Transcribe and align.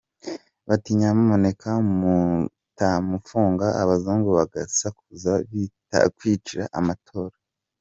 Bati 0.67 0.89
‘Nyamuneka’ 0.97 1.71
mutamufunga 1.99 3.67
abazungu 3.81 4.29
bagasakuza 4.37 5.31
bikatwicira 5.51 6.65
amatora. 6.79 7.35